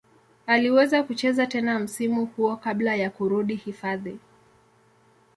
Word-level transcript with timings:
Aliweza 0.47 1.03
kucheza 1.03 1.47
tena 1.47 1.79
msimu 1.79 2.25
huo 2.25 2.55
kabla 2.57 2.95
ya 2.95 3.09
kurudi 3.09 3.55
hifadhi. 3.55 4.19